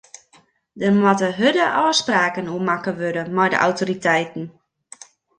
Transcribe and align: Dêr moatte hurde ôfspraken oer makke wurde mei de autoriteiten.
Dêr 0.79 0.93
moatte 0.99 1.29
hurde 1.39 1.65
ôfspraken 1.83 2.51
oer 2.53 2.63
makke 2.69 2.91
wurde 2.99 3.23
mei 3.35 3.49
de 3.51 3.57
autoriteiten. 3.65 4.45